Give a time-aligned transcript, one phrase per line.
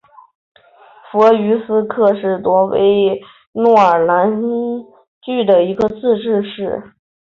[1.11, 4.41] 弗于斯克是挪威诺尔兰
[5.21, 6.93] 郡的一个自治市。